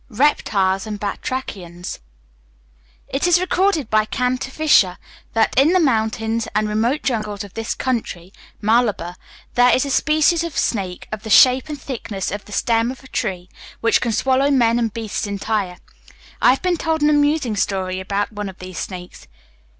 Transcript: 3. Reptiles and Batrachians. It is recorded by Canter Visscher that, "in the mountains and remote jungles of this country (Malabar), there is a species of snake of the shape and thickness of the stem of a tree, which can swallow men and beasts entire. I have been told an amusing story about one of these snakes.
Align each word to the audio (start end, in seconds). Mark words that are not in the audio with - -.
3. 0.07 0.17
Reptiles 0.17 0.87
and 0.87 0.99
Batrachians. 0.99 1.99
It 3.07 3.27
is 3.27 3.39
recorded 3.39 3.87
by 3.91 4.05
Canter 4.05 4.49
Visscher 4.49 4.97
that, 5.33 5.53
"in 5.55 5.73
the 5.73 5.79
mountains 5.79 6.47
and 6.55 6.67
remote 6.67 7.03
jungles 7.03 7.43
of 7.43 7.53
this 7.53 7.75
country 7.75 8.33
(Malabar), 8.61 9.15
there 9.53 9.69
is 9.75 9.85
a 9.85 9.91
species 9.91 10.43
of 10.43 10.57
snake 10.57 11.07
of 11.11 11.21
the 11.21 11.29
shape 11.29 11.69
and 11.69 11.79
thickness 11.79 12.31
of 12.31 12.45
the 12.45 12.51
stem 12.51 12.89
of 12.89 13.03
a 13.03 13.07
tree, 13.09 13.47
which 13.79 14.01
can 14.01 14.11
swallow 14.11 14.49
men 14.49 14.79
and 14.79 14.91
beasts 14.91 15.27
entire. 15.27 15.77
I 16.41 16.49
have 16.49 16.63
been 16.63 16.77
told 16.77 17.03
an 17.03 17.09
amusing 17.11 17.55
story 17.55 17.99
about 17.99 18.33
one 18.33 18.49
of 18.49 18.57
these 18.57 18.79
snakes. 18.79 19.27